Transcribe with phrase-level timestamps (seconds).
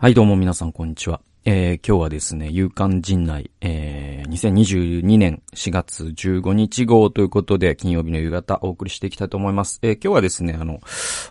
[0.00, 1.20] はい、どうも皆さん、こんにちは。
[1.44, 9.80] えー、今日はですね、勇敢陣内、えー、2022年4月15日号ということで、金曜日の夕方お送りしていきたいと思います。
[9.82, 10.78] えー、今日はですね、あの、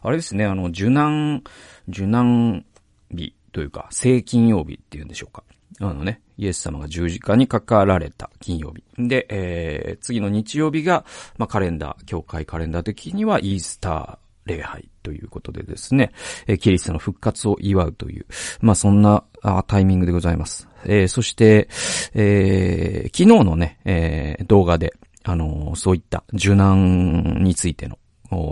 [0.02, 1.44] あれですね、あの、受難、
[1.88, 2.66] 受難
[3.10, 5.46] 日というか、聖金曜日っていうんでしょうか。
[5.80, 8.84] あのね、イエス様が十字架にかかられた金曜日。
[8.98, 11.06] で、えー、次の日曜日が、
[11.38, 16.12] まあ、カレンダー、教会カレンダー的にはイースター、礼拝ということでですね、
[16.48, 18.26] えキリストの復活を祝うという、
[18.62, 19.24] まあそんな
[19.68, 20.68] タイミングでございます。
[20.86, 21.70] えー、そして、
[22.14, 28.00] えー、昨日のね、えー、動画で、あのそういった受難についての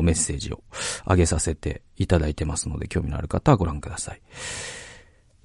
[0.02, 0.62] メッセージを
[1.08, 4.22] 上げさせていただいてますので、興味のある方はご覧ください。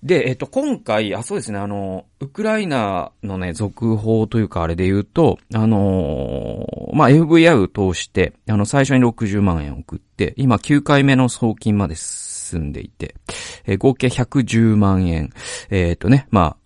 [0.02, 13.14] で、えっと、今回、あ、そうですね、あの、ウクライナのね、続報というかあれで言うと、あのー、まあ、FVR を通して、あの、最初に60万円送って、今9回目の送金まで進んでいて、
[13.66, 15.32] えー、合計110万円、
[15.68, 16.56] えー、っとね、まあ、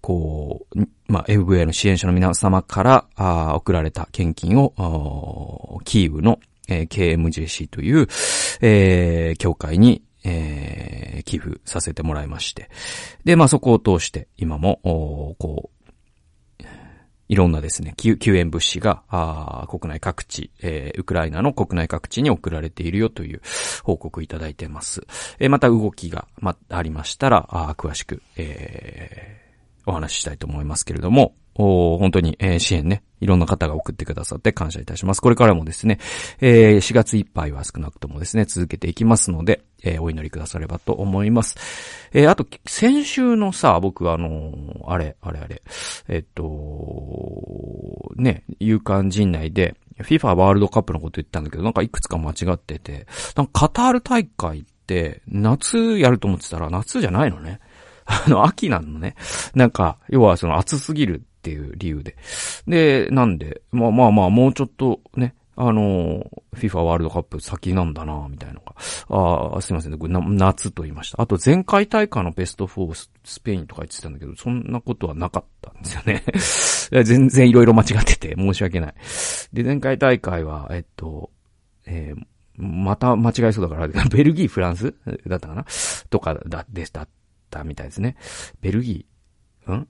[0.00, 8.08] こう、まあ、FVR の支援者の皆様から、あ送られた献金を、キーウの、えー、KMJC という、
[8.60, 12.70] えー、教会に、えー、寄付させてもらいまして。
[13.24, 14.80] で、まあそこを通して今も、
[15.38, 15.80] こう、
[17.30, 23.40] いろんなですね、救援物資が、国内各地、えー、ウクライナの国内各地に送られているよという
[23.84, 25.06] 報告いただいてます。
[25.38, 35.20] えー、また動きが、ま、ありましたら、あ詳しく、えー、お話ししたいと思いますけれども、お本当に、えー、支援ね、いろんな方が送ってくださって感謝いたします。
[35.20, 36.00] これからもですね、
[36.40, 41.56] えー、4月いっぱいは少なくともですね、続けていきますので、えー、お祈りくださればと思います。
[42.12, 45.62] えー、あと、先週のさ、僕あのー、あれ、あれあれ、
[46.08, 57.60] えっと、ね、勇敢陣内で、FIFA ワールドカップのこと言ったんだけど、なんかいくつか間違ってて、なんかカタール大会って、夏やると思ってたら夏じゃないのね。
[58.06, 59.14] あの、秋なのね。
[59.54, 62.16] なんか、要はその暑すぎるっていう理由で。
[62.66, 68.74] で、なんで、まあまあまあ、もうちょっとね、あの、FIFA ワールドカップ先なんだな、みたいなのが。
[69.54, 69.98] ああ、すいませんね。
[70.00, 71.20] 夏と言いました。
[71.20, 77.04] あと前回大会のベスト4スペインとか言ってたんだけど、そんなことはなかったんですよね。
[77.04, 78.94] 全然いろいろ間違ってて申し訳ない。
[79.52, 81.30] で、前回大会は、えっと、
[81.84, 82.24] えー、
[82.56, 84.94] また間違えそうだから、 ベルギー、フランス？
[85.26, 85.66] だったかな？
[86.08, 87.06] とかだ、でした
[87.50, 88.16] たみたいですね。
[88.62, 89.88] ベルギー、ん？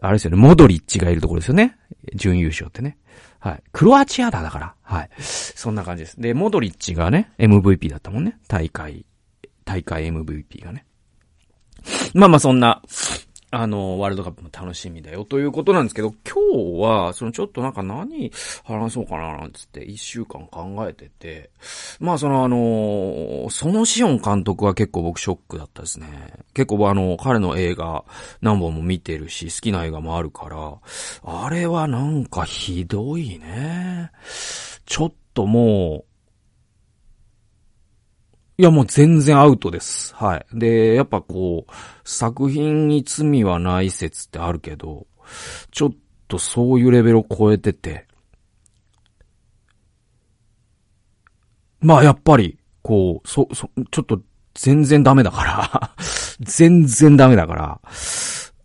[0.00, 1.76] あれですよね、モドリッチがいるところですよね。
[2.14, 2.98] 準優勝ってね。
[3.42, 3.62] はい。
[3.72, 4.74] クロアチアだ、だから。
[4.82, 5.10] はい。
[5.20, 6.20] そんな感じです。
[6.20, 8.38] で、モドリッチがね、MVP だったもんね。
[8.46, 9.04] 大会、
[9.64, 10.86] 大会 MVP がね。
[12.14, 12.82] まあまあそんな、
[13.54, 18.32] あの、ワールドカップも楽しみだよということなんですけど、今日は、そのちょっとなんか何
[18.64, 21.50] 話そうかななんつって一週間考えてて、
[22.00, 26.08] まあそのあの、そのシオン監督は結構僕ショックだったですね。
[26.54, 28.06] 結構あの、彼の映画
[28.40, 30.78] 何本も見てるし、好きな映画もあるから、
[31.22, 34.12] あれはなんかひどいね。
[34.86, 36.11] ちょっともう、
[38.58, 40.14] いや、もう全然アウトです。
[40.14, 40.46] はい。
[40.52, 41.72] で、やっぱこう、
[42.04, 45.06] 作品に罪はない説ってあるけど、
[45.70, 45.90] ちょっ
[46.28, 48.06] とそういうレベルを超えてて、
[51.80, 54.20] まあやっぱり、こう、そ、そ、ちょっと
[54.54, 55.94] 全然ダメだから
[56.40, 57.80] 全然ダメだから、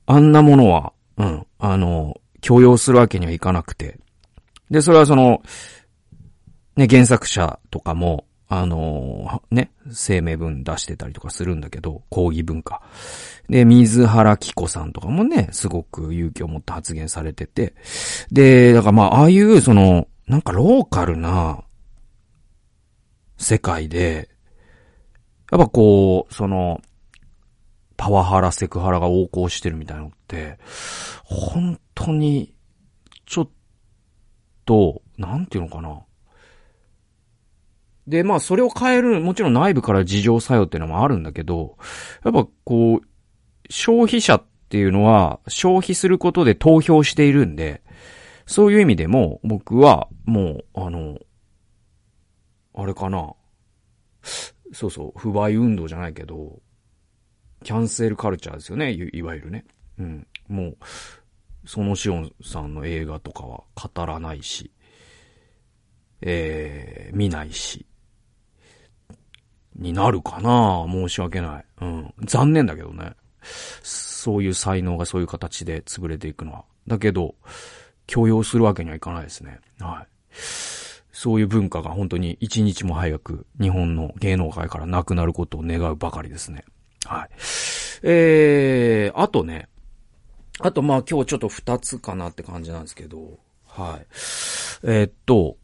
[0.06, 4.00] あんなものは、うん、あの、強要するわけにはいかなくて。
[4.70, 5.42] で、それはその、
[6.76, 12.82] ね、原作者とかも、あの、ね、声明文出してたりとかするんだけど、抗議文化。
[13.50, 17.74] で、水原希子さんとかもね、すごく勇気を持って発言されてて。
[18.32, 21.64] で、だからまあ、ああいう、その、なんかローカルな
[23.38, 24.30] 世界で、
[25.52, 26.82] やっぱこう、その、
[27.98, 30.58] パワハラ、セクハラが横行してるみたいなのって、
[31.24, 32.54] 本当に、
[33.26, 33.50] ちょっ
[34.66, 36.00] と、なんていうのかな。
[38.08, 41.78] で、まあ、それを変える、もちろん内部から事情作用っていうのもあるんだけど、
[42.24, 43.08] やっぱこう、
[43.70, 47.82] 消費者っていうのは消費することで投票しているんで、
[48.46, 51.18] そういう意味でも僕はもう、あの、
[52.74, 53.34] あれかな。
[54.72, 56.62] そうそう、不買運動じゃないけど、
[57.64, 59.66] キャンセルカルチャーですよね、いわゆるね。
[60.00, 60.28] うん。
[60.48, 60.78] もう、
[61.66, 64.72] そのシオンさんの映画とかは語らないし、
[66.22, 67.86] えー、見ないし、
[69.78, 70.86] になるかな？
[70.90, 71.66] 申し訳ない。
[71.82, 72.14] うん。
[72.26, 73.14] 残念だけどね。
[73.84, 76.66] そういう才能がそういう形で潰れていくのは。
[76.88, 77.36] だけど、
[78.08, 79.60] 強要するわけにはいかないですね。
[79.80, 80.08] はい。
[81.12, 86.64] そういう文化が本当に一日も早く日本の芸能界からなくなることを願うばかりですね。
[87.06, 87.30] はい。
[88.04, 89.68] えー、あとね、
[90.60, 94.06] あとまあ今日ちょっと二つかなって感じなんですけど、はい。
[94.84, 95.58] えー、っと、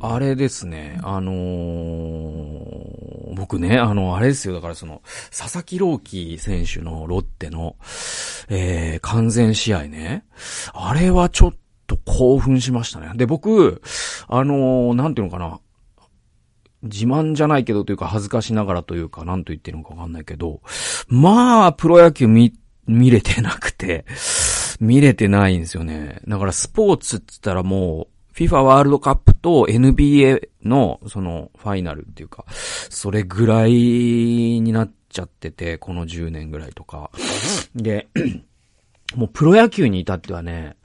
[0.00, 5.02] あれですね、あのー、僕ね、あの、あれですよ、だからその、
[5.36, 7.76] 佐々木朗希選手のロッテの、
[8.48, 10.24] えー、完全試合ね。
[10.72, 11.54] あれはちょっ
[11.86, 13.12] と興奮しましたね。
[13.16, 13.82] で、僕、
[14.28, 15.60] あのー、なんていうのかな。
[16.82, 20.60] 自慢じゃないけどというか恥ずかしながらというか、なんと言ってるのかわかんないけど、
[21.08, 22.54] まあ、プロ野球見、
[22.86, 24.04] 見れてなくて、
[24.80, 26.20] 見れてないんですよね。
[26.28, 28.06] だからスポーツって言ったらもう、
[28.38, 32.44] FIFA ワールドカップと NBA のそのファイナルっていうか、
[32.88, 37.10] それぐらいになっちゃってて、この10年ぐらいとか。
[37.74, 38.06] で、
[39.16, 40.76] もうプロ野球に至ってはね、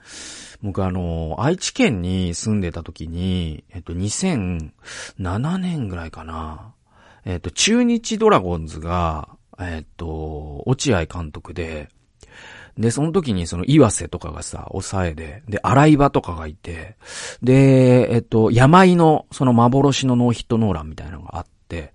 [0.64, 6.74] 僕あの、愛知県に住んでた時に、えっと、2007年ぐらいかな。
[7.24, 9.30] えっと、中日ドラゴンズが、
[9.60, 11.90] えっと、落合監督で、
[12.78, 16.96] で、その時にその岩瀬とかがさ、抑えで、で、洗い場とかがいて、
[17.42, 21.94] で、えっと、山井のその幻のノーヒットノーランみたいなのがあって、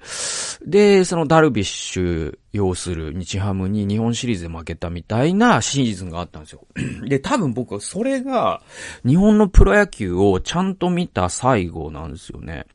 [0.65, 6.67] で、そのダルビッシュ要する日ハムに日本シリーズで負けたみたいなシーズンがあったんですよ。
[7.07, 8.63] で、多分僕はそれが
[9.07, 12.67] 日本のプロ野球をちゃんと見た最後なんですよね。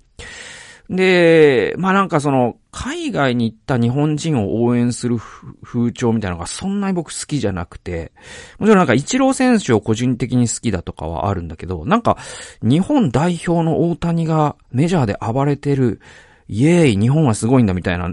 [0.90, 8.12] で、まあなんかその、海外に行った日本人を応援する風潮みたいなのがそんなに僕好きじゃなくて、
[8.58, 12.18] もちろんなんか一郎選手を個人的に好きだとかはあるんだけど、なんか
[12.62, 16.02] 日本代表の大谷がメジャーで暴れてる、
[16.48, 18.12] イエーイ、日本はすごいんだみたいな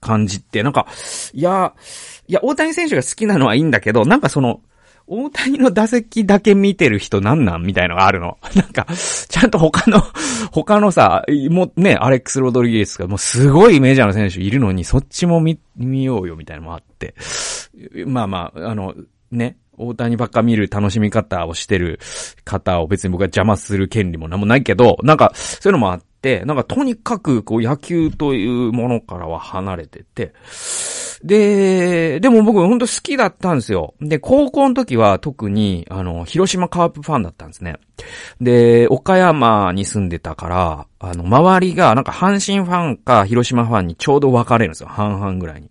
[0.00, 0.86] 感じって、なんか、
[1.32, 1.74] いや、
[2.26, 4.60] いや、大谷選手が好きなのはいいんだけど、なんかその、
[5.06, 7.62] 大谷の打席だけ見てる人なんなん？
[7.62, 8.38] みたいのがあるの。
[8.54, 8.86] なんか、
[9.28, 10.02] ちゃんと他の、
[10.52, 17.14] 他のさ、もね、アレックス・ロドリゲスがもうすごいメジャーの選手いるのに、そっちも見、見ようよみたいのもあって。
[18.06, 18.94] まあまあ、あの、
[19.30, 21.98] ね、大谷ばっか見る楽しみ方をしてる
[22.44, 30.32] 方を別に僕は邪魔する権利もなんもないけど、なんか、そういうのもあって、なんかとにかくこう野球というものからは離れてて、
[31.24, 33.94] で、でも僕ほんと好きだったんですよ。
[34.00, 37.76] で、高校の時は特に、あの、広島カープファンだったんですね。
[38.40, 44.88] で、岡山に住んでたから、あの、周りがなんか阪神ファンか広島ファンにちょうど分かれるんですよ。
[44.88, 45.70] 半々ぐらいに。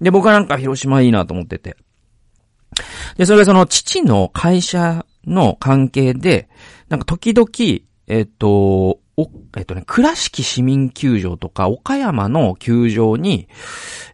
[0.00, 1.76] で、僕はなんか広島いいなと思ってて。
[3.16, 6.48] で、それがその父の会社の関係で、
[6.88, 7.48] なんか時々、
[8.08, 13.48] えっと、お、えっとね、倉敷市民球場とか、岡山の球場に、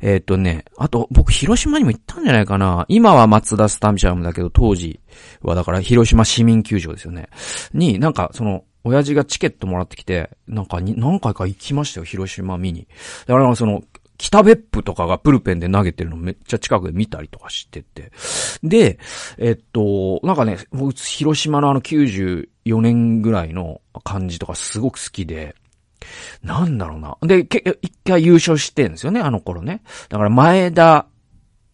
[0.01, 2.87] えっとね、あと、僕、広島にも行ったんじゃないかな。
[2.89, 5.01] 今は松田スタンシャムだけど、当時
[5.43, 7.29] は、だから、広島市民球場ですよね。
[7.75, 12.89] に、なんか、その、親父がチケットもらってきて、なんかに、何回か行きましたよ、広島見に。
[13.27, 13.83] だから、その、
[14.17, 18.13] 北別府とかがプルペンで投げてるのめっちゃ近くで見たりとかしてて。
[18.63, 18.99] で、
[19.39, 20.57] えっと、なんかね、
[20.95, 21.81] 広島のあの
[22.65, 25.55] 4年ぐらいの感じとかすごく好きで、
[26.43, 27.17] なんだろうな。
[27.23, 29.83] で、け、一回優勝してんですよね、あの頃ね。
[30.09, 31.07] だから前田、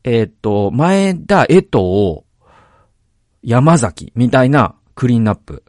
[0.05, 2.25] えっと、前田、江藤、
[3.43, 5.65] 山崎みたいなクリーンナップ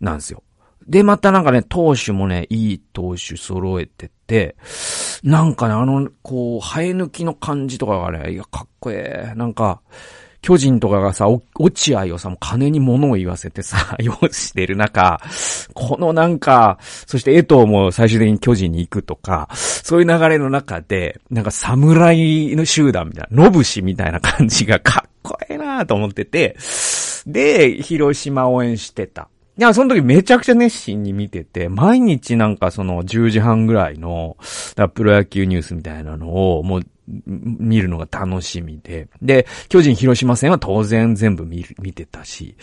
[0.00, 0.42] なんですよ。
[0.86, 4.56] で、またなんかね、投手もね、いい投手揃えてて、
[5.22, 9.34] なんかね、あの、こう、生え抜きの感じとかがね、いや、かっこええ。
[9.36, 9.82] なんか、
[10.42, 15.20] 巨人とかがさ、落合をさ、もう金に物を言わせてさ、 用意してる中、
[15.74, 26.56] このなんか、そして江藤も最終的に巨人に行くとか、そういう流れの中で、なんか侍の集団みたいな、野武みたいな感じがかっこええなと思ってて、
[27.26, 29.28] で、広島応援してた。
[29.58, 34.38] いや、その時めちゃくちゃ熱心に見てて、毎日なんかその10時半ぐらいの、
[34.94, 36.82] プロ野球ニュースみたいなのを、もう、
[37.26, 39.08] 見るのが楽しみで。
[39.22, 42.56] で、巨人広島戦は当然全部見見てたし。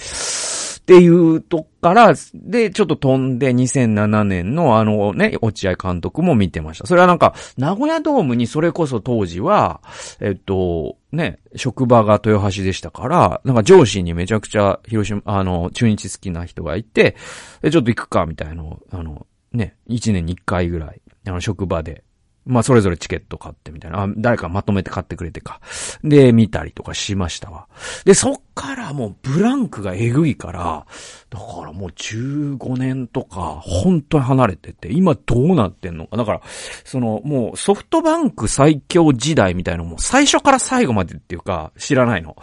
[0.77, 6.87] っていうとこから、で、ちょっと飛んで2007年のあのね、落合監督も見てました。
[6.87, 9.81] それはなんか、名古屋ドームにそれこそ当時は、
[10.21, 17.17] えっと、ね、職場が豊橋でしたから、なんか上司にめちゃくちゃ広島、あの、中日好きな人がいて、
[17.61, 22.05] で、ちょっと行くか、みたいなあの、ね、1年に1回ぐらい、あの、職場で
[22.47, 24.03] まあ、それぞれチケット買ってみたいな。
[24.03, 25.59] あ、誰かまとめて買ってくれてか。
[26.03, 27.67] で、見たりとかしましたわ。
[28.05, 30.85] で、そっからもうブランクがえぐいから、
[31.29, 36.17] だからもう15年とか、本当に離れてて、今どうなってんのか。
[36.17, 36.41] だから、
[36.83, 42.35] その、もうソフトバンク最強時代みたいなのも最初から最後までっていうか、知らないの。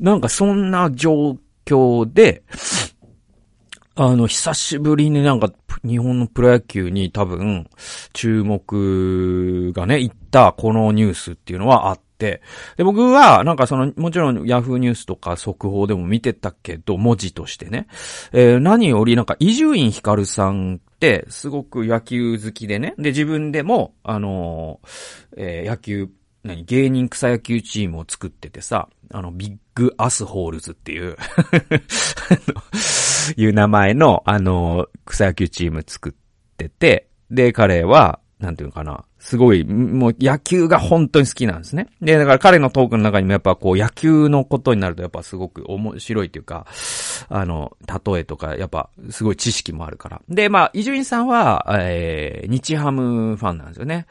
[0.00, 2.42] なんかそんな状況で、
[3.94, 5.52] あの、久しぶりになんか、
[5.84, 7.68] 日本のプロ野球に多分、
[8.12, 12.02] 注目がね、行ったこのニュースっていうのはあって
[12.76, 17.88] で、僕は、なんかその、もちろんヤフーニュースとか速報でも見てたけど、文字としてね。
[18.32, 22.94] えー、何よりなんか、伊集院光さんって、すごく野球好きでね。
[22.96, 26.08] で、自分でも、あのー、えー、野球、
[26.44, 31.16] 何、芸人草野球チームを作っててさ、あの、ビッグアスホールズっていう
[33.36, 36.12] いう名前の、あの、草野球チーム作っ
[36.56, 41.86] てて、で、彼は、なんていうのかな、すごい、もう野球が本当に好きなんですね。
[42.00, 46.66] で、だから彼のトークの中にもやっぱこう野球のことになるとやっぱすごく面白いというか、
[47.28, 50.22] あの、例えとかやっぱすごい知識もあるから。
[50.28, 54.06] で、まあ、伊集院さんは、えー、日ハムファンなんですよね。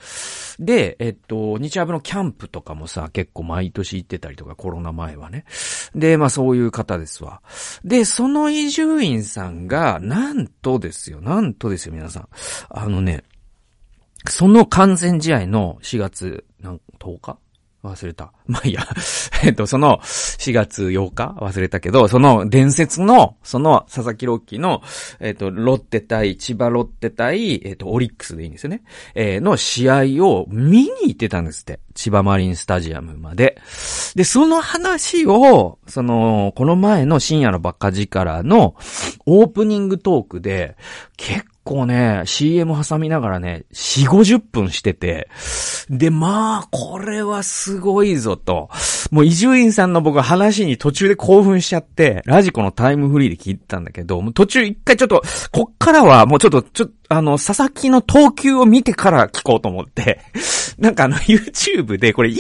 [0.60, 5.44] で、えっと、日ハムのキャンプとかもさ、結構毎年行ってたりとか、コロナ前はね。
[5.94, 7.42] で、まあそういう方ですわ。
[7.84, 12.28] で、その伊集院さんが、なんとですよ、なんとですよ、皆さん。
[12.70, 13.26] あのね、
[14.28, 17.38] その完全試合の4月、なん、10日？
[17.84, 18.32] 忘れた。
[18.46, 18.86] まあ、いいや。
[19.44, 21.36] えっと、その4月8日？
[21.40, 24.82] 忘れたけど、その伝説の、その佐々木朗希の、
[25.20, 28.84] えっと、ロッテ対、千葉ロッテ対、えっと、オリックスでいいんですよね。
[29.16, 31.80] えー、の試合を見に行ってたんですって。
[31.94, 33.60] 千葉マリンスタジアムまで。
[34.16, 38.76] で、その話を、その、この前の深夜のバカ力の
[39.26, 40.78] オープニングトークで、
[41.18, 45.30] 結構ね、CM 挟みながらね、4、50分してて、
[45.90, 48.70] で、まあ、これはすごいぞと。
[49.12, 60.22] もう伊集院さんの僕は話に途中で興奮しちゃって、ラジコのタイムフリーで聞いたんだけど、もう途中一回ちょっと、こっからはもうちょっと、ちょっと、あの、佐々木の投球を見てから聞こうと思って、
[60.80, 62.38] なんかあの、YouTube で、これいい、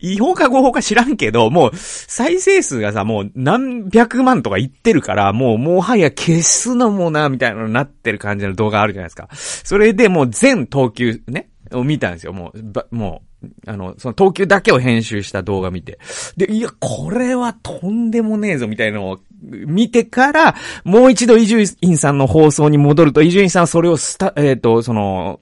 [0.00, 9.28] 違法か合法か知らんけど、もう、再生数がさ、もう何百万とか言ってるから、もう、もはや消すのもな、みたいなのになってる感じの動画あるじゃないですか。
[9.32, 12.32] それでもう全投球ね、を見たんですよ。
[12.32, 15.98] もう、もう、あの、その投球だけを編集した動画見て。
[16.36, 20.54] で、いや、これはとんでもねえぞ、みたいなのを見てから、
[20.84, 25.40] もう一度伊集院さんの放送に戻ると、伊集院さんはそれをスタ、えっ、ー、と、その、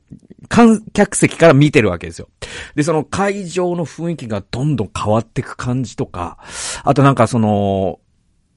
[0.48, 2.28] 観客席から見てるわけですよ。
[2.74, 6.38] で、その会場の雰囲気がどんどん変わっていく感じとか、
[6.84, 8.00] あとなんかその、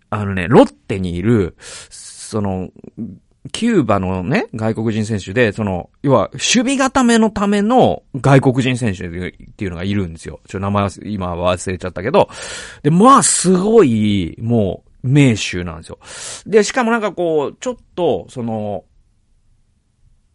[0.09, 2.69] あのね、ロッテにいる、その、
[3.51, 9.09] キューバのね、外国人選手で、その、要は、守備固めのための外国人選手っ
[9.55, 10.41] ていうのがいるんですよ。
[10.47, 12.29] ちょ、名前は、今は忘れちゃったけど。
[12.83, 15.99] で、まあ、すごい、もう、名手なんですよ。
[16.45, 18.83] で、しかもなんかこう、ちょっと、その、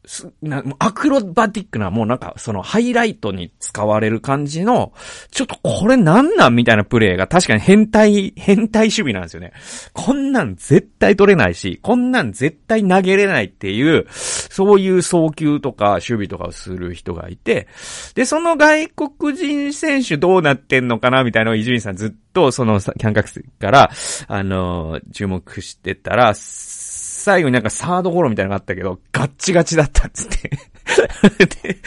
[0.07, 4.93] す、な、アクロバティックな、もうなんか、そのハイライトに使われる感じの、
[5.31, 9.53] ちょっとこれなんなんみたいなプレイが確かに変態、変態守備なんですよね。
[9.93, 17.69] こんなん絶対取れないし、こんなん絶対投げれないっていう、そういう送球とか守備とかをする人がいて、
[18.15, 23.91] で、その外国人選手どうなってんのかなみたいなのを伊集院さんずっと、その、キャンカクスから、
[24.29, 26.35] あの注目してたら、
[27.25, 30.51] 最後になんかサードゴロみたいなのがあったけど、ガッチガチだったっつって
[31.63, 31.79] で、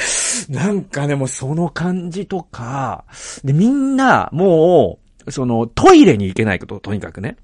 [0.49, 3.05] なんかね、もうその感じとか、
[3.43, 7.37] で、みんな、もう、その、トイレに行けないこと、とにかくね。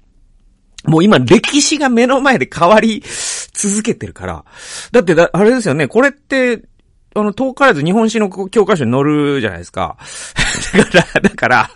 [0.84, 3.00] もう今、歴史が目の前で変わり
[3.52, 4.44] 続けてるから。
[4.90, 6.64] だってだ、あれですよね、これって、
[7.14, 9.96] あの、遠からず日本史の教科書に載るじゃないですか。
[10.76, 11.70] だから、だから、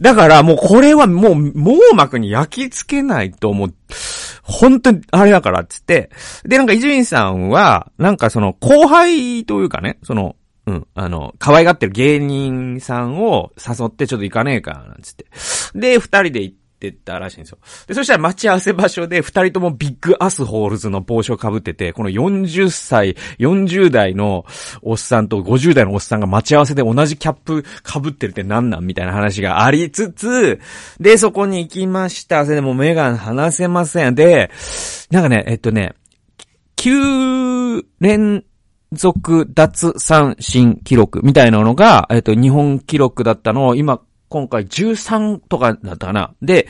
[0.00, 3.74] だからもうこれはもう網膜に焼き付けないともう、
[4.46, 6.10] 本当にあれだからっつって、
[6.44, 10.36] で、なんか伊集院さんは、なんかその後輩というかね、その、
[10.66, 15.26] うん、あの、可愛がってる芸人さんを誘ってちょっと行かねえか、なんつって。
[15.74, 17.58] で、二人で行って、ってたらしいんですよ。
[17.86, 24.44] で、そしたら待ち合わせ場所で二人ともビッグアスホールズの帽子をかぶってて、この40歳、40代の
[24.82, 30.60] おっさんと50代のおっさんが待ち合わせで同じキャップかぶってるってなんなんみたいな話がありつつ、
[31.00, 32.44] で、そこに行きました。
[32.44, 34.14] それでも目が離せません。
[34.14, 34.50] で、
[35.10, 35.94] なんかね、えっとね、
[36.76, 38.44] 9連
[38.92, 46.34] 続奪三振記録みたいなのが、えっと、日本記録だったのを今今回13とかだったかな。
[46.42, 46.68] で、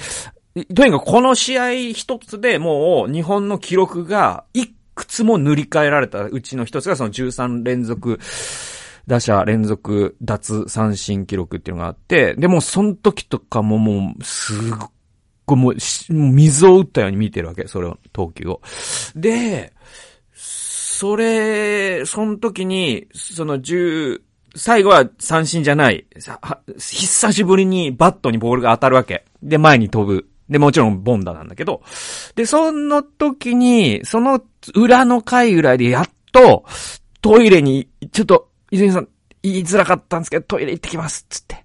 [0.75, 8.19] とにかくこの試合一つでもう日本の記録がいくつも塗り替えられたうちの一つがその13連続
[9.07, 14.57] 打者連続脱三振記録っていうのがあって、でもその時とかももうすっ
[15.45, 15.75] ごいもう
[16.09, 18.61] 水を打ったように見てるわけ、それを、投球を。
[19.15, 19.73] で、
[20.33, 24.21] それ、その時に、その10、
[24.57, 26.07] 最後は三振じゃない。
[26.79, 29.25] 久しぶりにバットにボールが当たるわけ。
[29.43, 30.27] で、前に飛ぶ。
[30.49, 31.83] で、もちろんボンダなんだけど。
[32.35, 34.41] で、その時に、その
[34.75, 36.65] 裏の回ぐらいでやっと、
[37.21, 39.09] トイレに、ちょっと、泉さん、
[39.53, 41.65] 言いづらかったんですけど、トイレ行ってきますつって。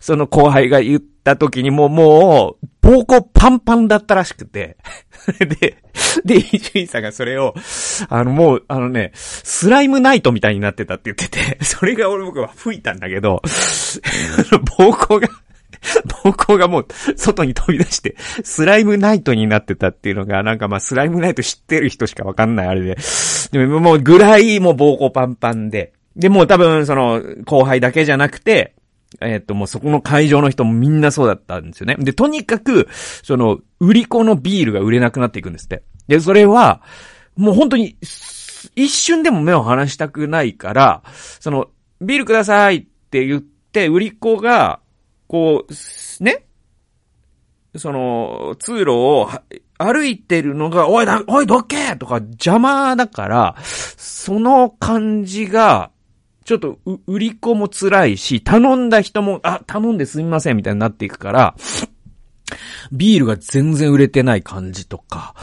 [0.00, 4.76] その後輩が言った時にもう、もう、膀胱パンパンだったらしくて。
[5.38, 5.76] で、
[6.24, 7.54] で、伊集院さんがそれを、
[8.08, 15.28] あの、もう、あのね、スライムナイトみたいになってたって言ってて、 それが俺僕は吹いたんだけど、 膀胱が
[16.22, 22.96] 膀胱がもう外に飛び出して、スライムナイトになってたっていうのが、なんかまあスライムナイト知ってる人しかわかんないあれで。
[23.52, 25.92] でももうぐらいもう膀胱パンパンで。
[26.18, 28.74] で、もう多分その後輩だけじゃなくて、
[29.20, 31.96] えっ、と、もうそこの会場の人もみんなそうだったんですよね。
[31.98, 32.88] で、とにかく、
[33.22, 35.82] その、売り子のビールが売れなくなっていくんですって。
[36.08, 36.82] で、それは、
[37.34, 37.96] もう本当に、
[38.76, 41.02] 一瞬でも目を離したくないから、
[41.40, 41.68] その、
[42.02, 44.80] ビールくださいって言って、売り子が、
[45.26, 46.44] こう、ね？
[47.76, 49.30] その、通路を
[49.78, 51.96] 歩いてるのが、おいだ、おいどけ？
[51.96, 55.92] とか邪魔だから、その感じが、
[56.48, 61.54] ちょっと、売り子も辛いし、頼んだ人も、あ、頼んですみません、みたいになっていくから、
[62.90, 65.34] ビールが全然売れてない感じとか、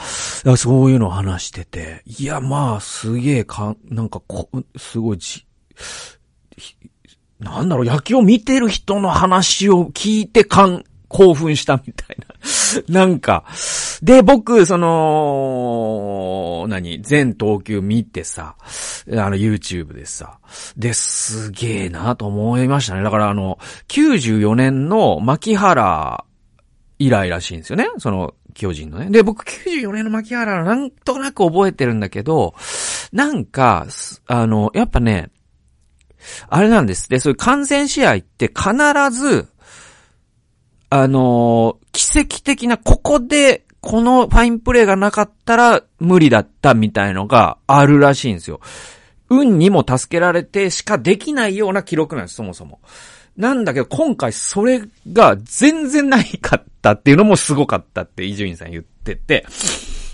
[0.57, 5.45] そういうのを話してて、いや、まあ、すげえか、なんかこ、すごいじ、
[7.39, 12.17] なんだろう、野球を見てる人の話を聞いて感、興奮したみたい
[12.90, 13.06] な。
[13.06, 13.44] んか、
[14.02, 18.56] で、僕、その、何、全投球見てさ、
[19.12, 20.40] あの、YouTube でさ、
[20.78, 23.04] で、すげえなと思いましたね。
[23.04, 26.25] だからあの、94年の牧原
[27.00, 27.88] 以来らしいんですよね。
[27.98, 29.10] その、巨人のね。
[29.10, 32.56] で、僕94年の牧原なんとなく覚えてるんだけど、
[33.12, 33.88] なんか、
[34.28, 35.30] あの、やっぱね、
[36.48, 37.20] あれなんですね。
[37.20, 38.72] そういう完全試合って必
[39.12, 39.48] ず、
[40.89, 48.60] あのー、奇跡的な、ここで、このファインプレーがなかったら無理だったみたいのがあるらしいんですよ。
[49.30, 52.80] 運にも助けられてしかできないような記録なんです、そもそも。
[53.38, 59.46] なんだけど、今回それが全然ないかったっていうのもすごかったって伊集院さん言ってて。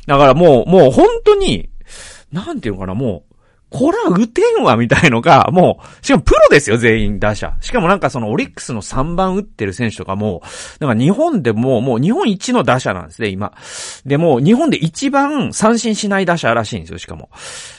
[0.08, 1.70] だからもう、もう本当に、
[2.32, 3.31] なんていうのかな、もう、
[3.72, 7.56] こら打てんわ、みたいのが、もう、しかもプロですよ、全員打者。
[7.62, 10.44] しかもなんかそのオリックスの3番打ってる選手とかも、
[10.82, 13.54] なんか日本でも、もう日本一の打者なんですね、今。
[14.06, 17.30] でも、日本で一番三振しない打者らしいんですよ、しかも。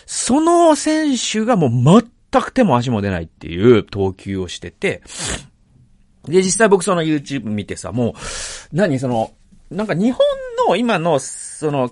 [0.06, 2.02] その選手がもう
[2.32, 5.02] 全く手も足も出ないっていう投球をしてて、
[6.24, 8.14] で、実際僕その YouTube 見てさ、もう、
[8.72, 9.32] 何その、
[9.70, 10.20] なんか日本
[10.68, 11.90] の今の、その、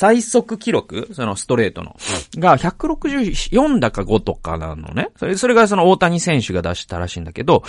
[0.00, 1.94] 最速記録、そのストレートの、
[2.38, 5.10] が164だか5とかなのね。
[5.18, 7.64] それ、それがその大谷選手が出したらしいんだけど、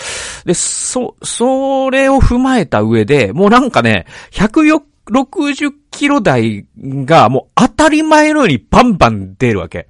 [0.46, 9.89] で、そ、それを踏まえた上で、もうなんかね、160キロ台がもう当たり前のようにバンバン出るわけ。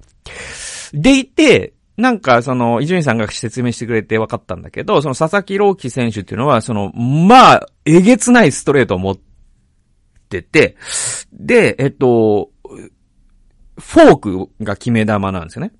[0.92, 9.31] でいて、なんか、その、伊集院さんが説明してくれて分かったんだけど、その佐々木朗希選手っていうのは、その、まあ、えげつないストレートを持って
[10.40, 10.76] ってて、
[11.32, 12.50] で、えっと、
[13.78, 15.72] フォークが決め球なんですよね。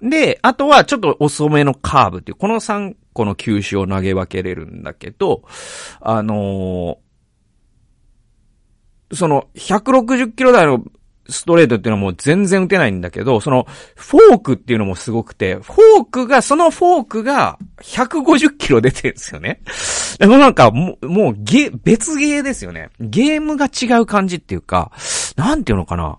[0.00, 5.42] で、あとはちょっと遅めのカーブっていう、この3個の球種を投げ分けれるんだけど、
[6.00, 10.84] あのー、その、160キロ台の
[11.28, 19.60] ストレートっていうのはもう全然打てないんだけど、その、フォークっていうのもすごくて、フォークが、そのフォークが150キロ出てるんですよね。
[20.18, 22.90] でもなんか、もう、もうゲ、別ゲーですよね。
[23.00, 24.90] ゲームが違う感じっていうか、
[25.36, 26.18] なんていうのかな。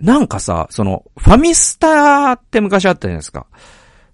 [0.00, 3.46] なんかさ、その、ファミスターって昔あったじゃないですか。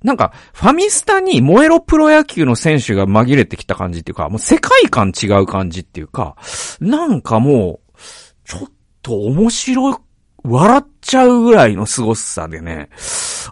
[0.02, 6.36] なんか、ファミスタに燃えろプロ野球の選手が紛れてきた感じっていうか、もう世界観違う感じっていうか、
[6.80, 7.98] なんかもう、
[8.44, 8.70] ちょっ
[9.02, 9.96] と面白い、
[10.42, 12.88] 笑っちゃうぐらいの凄さでね、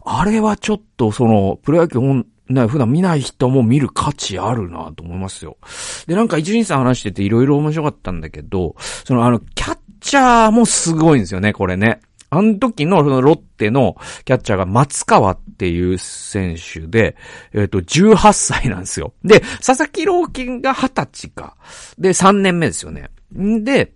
[0.05, 5.59] あれはちょっとその、プロ野球本、ね、普段見ない人も見る価値あるなと思いますよ。
[6.07, 12.01] で、なんか一輪さん話してて色々面白かったんだけど、そのあの、キャッチャーもすごいんですよね、これね。
[12.31, 17.17] あの時のそのロッテのキャッチャーが松川っていう選手で、
[17.55, 19.15] えっ、ー、と、18歳なんですよ。
[19.25, 21.57] で、佐々木朗希が20歳か。
[21.99, 23.11] で、3年目ですよね。
[23.39, 23.93] んで、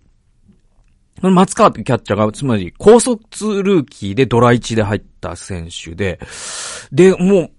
[1.20, 6.18] 松川ってキャッチャーが、つまり、高卒ルーキーでドラ1で入った選手で、
[6.90, 7.50] で、もう、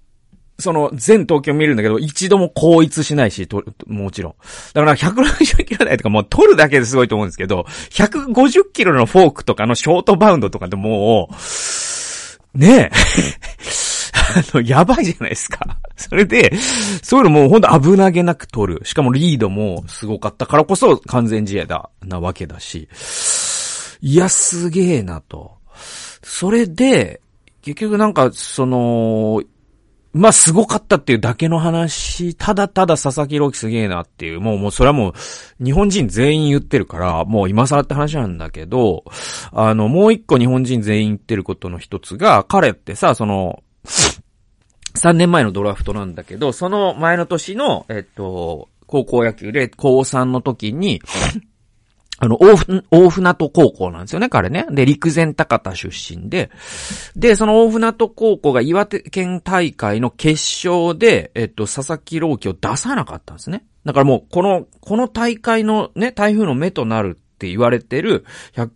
[0.59, 4.35] その、全東京見るんだけど、一度も統一しないし、と、もちろん。
[4.73, 12.91] だから、160キロ台とかもう取るだけですごいと思うんですけど、150キロのフォークとかのショートバウンドとかでもう、ねえ。
[14.35, 15.79] あの、やばいじゃないですか。
[15.95, 16.53] それで、
[17.01, 18.85] そういうのもうほんと危なげなく取る。
[18.85, 22.87] しかもリードもすごかったからこそ完全試合だ、なわけだし。
[24.05, 25.53] いや、すげえなと。
[26.21, 27.21] それで、
[27.61, 29.41] 結局なんか、その、
[30.11, 39.05] まあ、すごかったっていうだけの話、ただただ佐々木朗希すげえなっていう、もう、もうそれはもう、日本人全員言ってるから、もう今更って話なんだけど、
[39.53, 43.63] あの、もう一個日本人全員言ってることの一つが、彼ってさ、その、
[44.95, 51.01] 3年前のドラフトなんだけど、その前の年の、えっと、高校野球で高3の時に、
[52.23, 54.65] あの、大船、大船渡高校なんですよね、彼ね。
[54.71, 56.51] で、陸前高田出身で。
[57.17, 63.65] で、その大船渡高校が岩手県大会の決勝で、えっと、佐々木朗希を出さなかったんですね。
[63.83, 68.23] だからもう、この、この大会のね、台風の目となるって言われてる、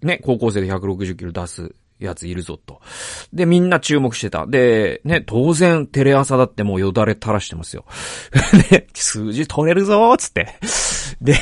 [0.02, 2.82] ね、高校生で160キロ出すやついるぞと。
[3.32, 4.46] で、みんな注目してた。
[4.46, 7.86] で、ね、当然、テレ朝だってもうよだれ垂らしてますよ。
[8.70, 10.60] で、数字取れるぞーつって。
[11.22, 11.34] で、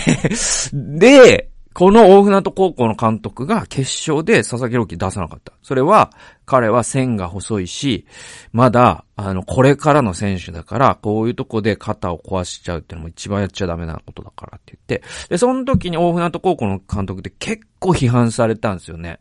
[0.72, 5.52] で、この大船渡高校の監督が決勝で佐々木朗希出さなかった。
[5.62, 6.10] それは、
[6.46, 8.06] 彼は線が細いし、
[8.54, 19.20] まだ、あの、これからの選手だから、こういうとこで肩を壊しちゃうっていうのも一番やっちゃダメなことだからって言って、で、その時に大船渡高校の監督って結構批判されたんですよね。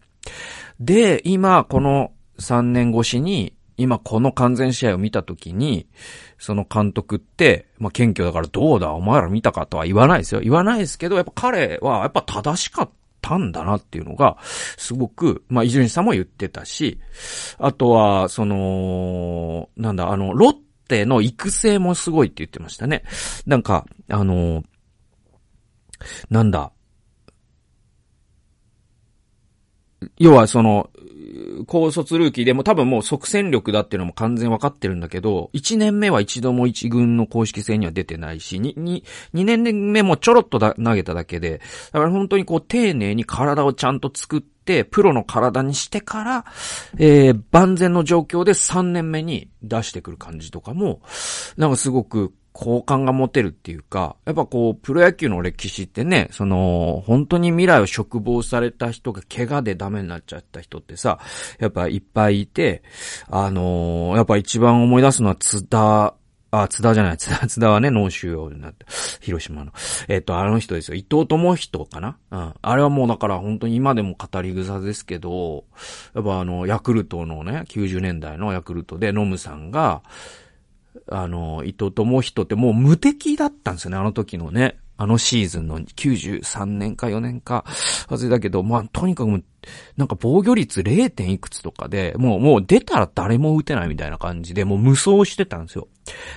[0.78, 5.88] で、今、この3年越しに、今この完全試合を見たときに、
[6.38, 10.40] その監督って、まあ、謙虚だからどうだお前ら見たかとは言わないですよ。
[10.40, 14.36] 言わないですけど、やっぱ彼はやっぱ正しかったんだなっていうのが、
[14.76, 17.00] すごく、まあ、伊集院さんも言ってたし、
[17.58, 20.52] あとは、その、なんだ、あの、ロッ
[20.88, 23.02] テの育成もすごいって言ってましたね。
[23.46, 24.62] なんか、あの、
[26.30, 26.70] なんだ、
[30.18, 30.90] 要はその、
[31.66, 41.60] 高卒ルーキーでも多分もう即戦力だっていうのも完全分かってるんだけど、1年目は一度も1軍の公式戦には出てないし、2, 2, 2年目もちょろっと投げただけで、
[41.92, 46.44] だから本当にこう丁寧に体をちゃんと作って、プロの体にしてから、
[46.98, 51.02] えー、万全の状況で3年目に出してくる感じとかも、
[51.56, 61.18] なんかすごく好感が持てるっていうか、やっぱこう、プロ野球の歴史ってね、その、本当に未来を嘱望された人が怪我でダメになっちゃった人ってさ、
[61.58, 62.84] やっぱいっぱいいて、
[63.28, 66.14] あのー、やっぱ一番思い出すのは津田、
[66.52, 68.86] あ、津田じゃない、津田、津田はね、脳腫瘍になって、
[69.20, 69.72] 広島の。
[70.06, 70.94] えっ、と、あの人ですよ。
[70.94, 72.18] 伊藤智人かな？
[72.30, 72.54] うん。
[72.62, 75.64] あれはもうだから本当に今でも語り草ですけど、
[76.14, 80.02] やっぱあの、ヤクルトのね、90年代のヤクルトでノムさんが、
[81.08, 84.78] あの、伊藤智人ってもう無敵だったんですよね、あの時のね。
[84.96, 87.64] あのシーズンの93年か4年か、
[88.08, 89.42] 忘れたけど、まあ、とにかく
[89.96, 91.10] なんか防御率 0.
[91.10, 95.88] 点いくつとかで、もう、もう出たら誰も打てないみたいな感じで、もう無双してたんですよ。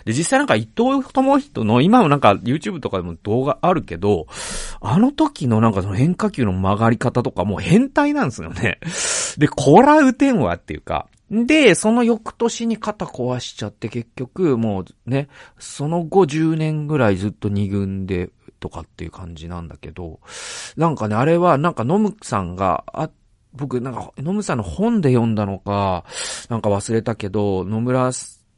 [0.05, 4.25] で、実際なんか伊藤智人の、今もなんか YouTube とかでも動画あるけど、
[4.81, 8.79] あの時のなんかその変化球の曲がり方とかもう変態なんですよね。
[9.37, 15.27] で、こら打てんわっていうか、で、その翌年に肩壊しちゃって結局もうね、
[15.59, 20.19] その後10年ぐらいずっと二軍でとかっていう感じなんだけど、
[20.77, 23.09] なんかね、あれはなんかノムさんが、あ、
[23.53, 26.05] 僕なんかノムさんの本で読んだのか、
[26.49, 28.11] なんか忘れたけど、野村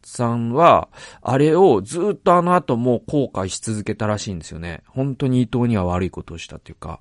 [0.09, 0.89] さんは、
[1.21, 4.83] あれをずっとあの後も後悔し続けたらしいんですよね。
[4.87, 6.99] 本当に伊藤には悪いことをしたっていうか、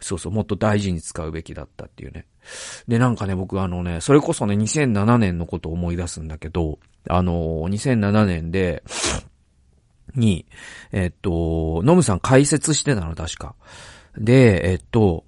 [0.00, 2.26] そうそう、もっと大事に使うべきだったっていうね。
[2.88, 6.78] で、なんかね、僕あのね、それこそね、2007年のことを思い出すんだけど、
[7.08, 8.82] あの、2007年で、
[10.14, 10.46] に、
[10.90, 13.54] えっと、ノムさん解説してたの、確か。
[14.18, 15.24] で、えっと、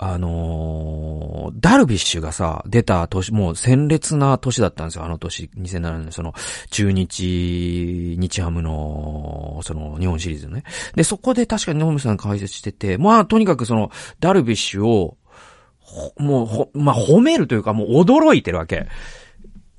[0.00, 6.34] あのー、ダルビッシュがさ、出た年、もう鮮烈な年だったんですよ、あの年、2007年、その、
[6.70, 10.62] 中日、日ハムの、その、日本シリーズね。
[10.94, 15.16] で、そこで確かにノムさん解説してて、まあ、とにかくその、ダルビッシュを、
[16.16, 18.86] もう、ほ、まあ、褒めるというか、もう驚いてるわけ。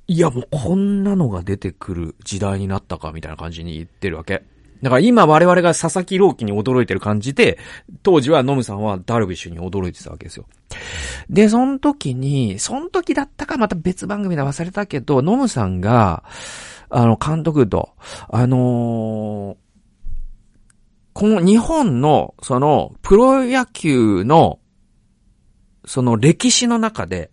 [0.06, 4.42] いや、もうこんなのが出てくる時代になったか、みたいな感じに言ってるわけ。
[4.82, 7.58] だから今我々が佐々木朗希に驚いてる感じで、
[8.02, 10.46] 当時はノムさんはダルビッシュに驚いてたわけですよ。
[11.28, 16.24] で、その時に、その時だったかまた別番組で忘れたけど、ノムさんが、
[16.88, 17.90] あの、監督と、
[18.28, 19.56] あのー、
[21.12, 24.60] この日本の、その、プロ野球の、
[25.84, 27.30] その歴史の中で、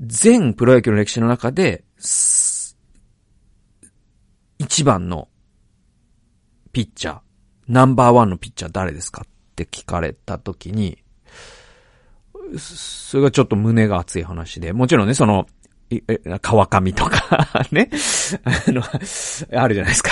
[0.00, 1.84] 全プロ野球の歴史の中で、
[4.58, 5.28] 一番の
[6.72, 7.18] ピッチャー、
[7.68, 10.98] ナンバーワンのピッチャー誰ですかって聞かれた時に、
[12.58, 15.46] それがちょっと胸が熱い話で、もちろんね、その、
[16.42, 17.90] 川上とか ね、
[18.44, 20.10] あの、あるじゃないですか。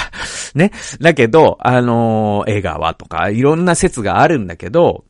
[0.54, 0.72] ね。
[1.00, 5.04] だけど、あの、江川とか、いろんな説があるんだけど、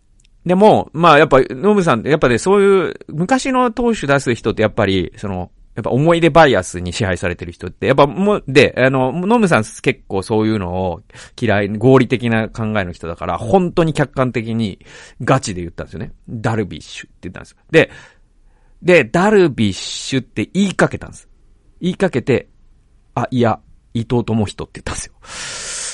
[0.45, 11.03] でも、まあやっぱ、ノブさんって、やっぱね、そういう、昔の投手出す人ってやっぱり、その、やっぱ思い出バイアスに支配されてる人って、やっぱもう、で、あの、ノムさん結構そういうのを
[11.41, 14.79] 嫌い、合理的な考えの人だから、本当に客観的に
[15.23, 16.12] ガチで言ったんですよね。
[16.29, 17.59] ダルビッシュって言ったんですよ。
[17.71, 17.91] で、
[18.83, 21.29] で、ダルビッシュって言いかけたんです。
[21.81, 22.49] 言いかけて、
[23.15, 23.61] あ、いや、
[23.93, 25.15] 伊藤智人って言ったんですよ。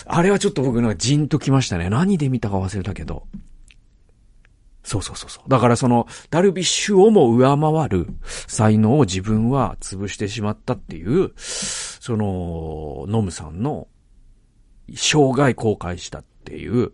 [0.07, 1.90] あれはちょっと僕なんかジンときましたね。
[1.90, 3.27] 何で見たか忘れたけど。
[4.83, 5.49] そうそうそうそう。
[5.49, 8.09] だからその、ダルビッシュをも上回る
[8.49, 13.87] 才能を自分は潰してしまったっていう、その、ノムさんの
[14.95, 16.92] 生涯公開したっていう、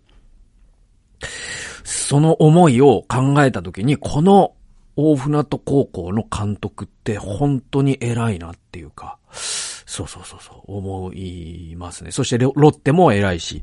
[1.85, 4.55] その思いを考えたときに、この
[4.97, 12.11] 大船渡高校の監督って本当に偉いなっていうか、そうそうそうそう、思いますね。
[12.11, 13.63] そしてロッテも偉いし、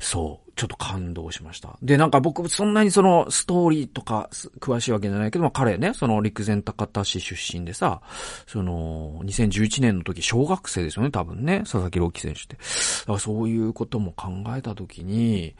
[0.00, 1.76] そう、ちょっと感動しました。
[1.82, 8.00] で、なんか僕、そんなにその、ストーリーとか、詳しいわけじゃないけど、まあ彼ね、その陸前高田市出身でさ、
[8.46, 12.56] その、2011年の時、小学生ですよね、多分ね、佐々木朗希選手って。
[12.56, 12.60] だ
[13.06, 15.54] からそういうことも考えた時に、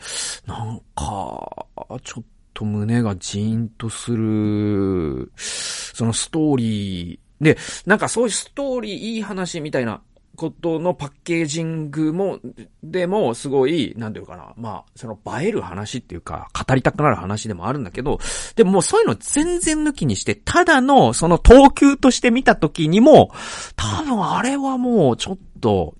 [0.46, 1.66] なんか、
[2.02, 10.00] ちょっと胸がジーンとする、そのストーリー、で、なんかそういうストーリーいい話みたいな
[10.36, 12.38] ことのパッケージングも、
[12.82, 18.20] でも、すごい、なんていうかな、まあ、その映える話っていうか、語りたくなる話でもあるんだけど、
[18.54, 23.30] でももうそういうの全然抜きにして、ただの、その投球として見た時にも、
[23.74, 25.96] 多分あれはもう、ちょっと、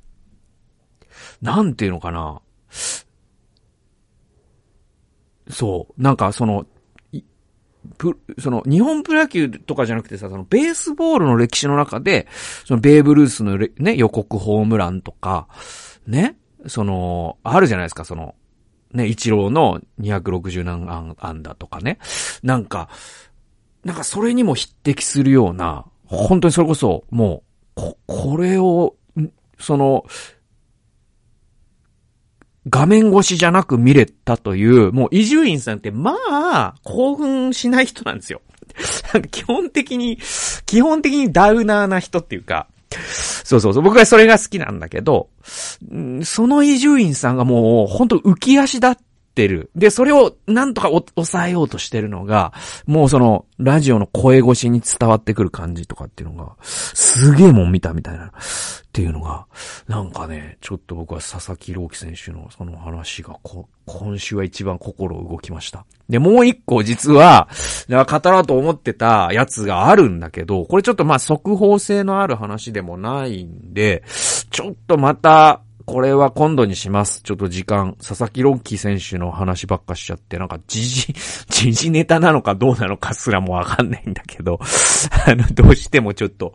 [1.42, 2.40] なんていうのかな、
[5.50, 6.66] そう、なんかその、
[8.38, 12.26] その、日本プロ野球とかじゃなくてさ、その、ベースボールの歴史の中で、
[12.64, 15.48] その、ベーブ・ルースのね、予告ホームランとか、
[16.06, 18.34] ね、その、あるじゃないですか、その、
[18.92, 21.98] ね、一郎の260何安打とかね。
[22.42, 22.88] なんか、
[23.84, 27.42] なんかそれにも匹敵するような、本当にそれこそ、も
[27.76, 28.96] う、こ、これを、
[29.58, 30.04] その、
[32.68, 38.42] 画面越しじゃなく見れたという、もう伊集院さんってまあ、興奮しない人なんですよ。
[39.30, 40.18] 基本的に、
[40.66, 42.66] 基本的にダウナーな人っていうか、
[43.44, 43.82] そうそうそう。
[43.82, 45.28] 僕はそれが好きなんだけど、
[46.24, 48.98] その伊集院さんがもう、本当浮き足だっ
[49.36, 49.70] ってる。
[49.76, 52.54] で、それをなんとか抑えようとしてるのが、
[52.86, 58.32] もうその、ラジオの声越しに伝わってくる感じとかっていうのが、すげえもん見たみたいな、っ
[58.92, 59.46] ていうのが、
[59.86, 65.84] なんかね、ちょっと僕は佐々木朗希選手のその話がこ、今週は一番心動きました。
[66.08, 67.48] で、もう一個実は、
[67.90, 74.02] だから語ろうと思ってたやつがあるんだけど、これちょっとまあ速報性のある話でもないんで、
[74.50, 77.22] ちょっとまた、これは今度にします。
[77.22, 81.14] ちょっと時間、佐々木ロッキー選手の話ばっかしちゃって、なんか時事、
[81.48, 84.58] 時事ネタなのかどうなのかすらもわかんないんだけど、
[85.26, 86.52] あの、どうしてもちょっと、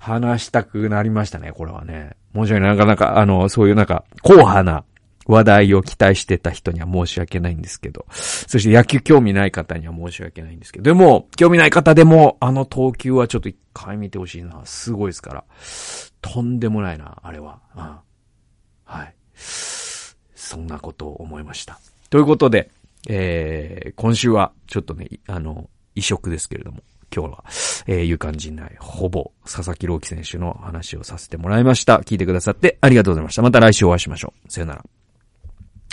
[0.00, 2.16] 話したくなりましたね、これはね。
[2.34, 2.76] 申し訳ない。
[2.76, 4.84] なかなか、あの、そういうなんか、硬派な
[5.26, 14.62] 話題を期待してた人には申し訳ないんですけど、そして野球興味ない方には申し訳ないんですけど、でも、興味ない方でも、あの投球はちょっと一回見てほしいな。
[14.64, 15.44] すごいですから。
[16.22, 17.58] とんでもないな、あれは。
[17.76, 17.96] うん。
[19.36, 21.80] そんなことを思いました。
[22.10, 22.70] ということで、
[23.08, 26.82] えー、今週はちょっとね、あの、異色ですけれども、
[27.14, 27.44] 今日は、
[27.86, 31.98] えー、勇敢陣内、ほぼ、佐々木朗希選手の話をさせてもらいました。
[31.98, 33.42] 聞いてくださってありがとうございました。
[33.42, 34.52] また来週お会いしましょう。
[34.52, 34.84] さよなら。